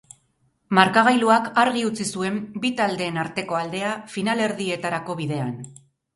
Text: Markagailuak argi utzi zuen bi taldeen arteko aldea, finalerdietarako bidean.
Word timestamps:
Markagailuak 0.77 1.49
argi 1.63 1.83
utzi 1.89 2.07
zuen 2.13 2.39
bi 2.65 2.73
taldeen 2.81 3.21
arteko 3.25 3.59
aldea, 3.61 3.93
finalerdietarako 4.17 5.21
bidean. 5.23 5.55